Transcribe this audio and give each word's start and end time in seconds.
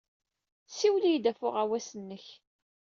Ssiwel-iyi-d 0.69 1.25
ɣef 1.31 1.39
uɣawas-nnek. 1.47 2.25